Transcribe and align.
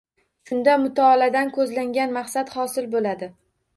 Shunda 0.51 0.73
mutolaadan 0.85 1.53
ko‘zlangan 1.57 2.17
maqsad 2.19 2.53
hosil 2.59 2.89
bo‘ladi. 2.97 3.29